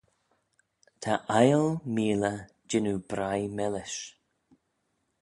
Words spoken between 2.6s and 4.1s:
jannoo bry millish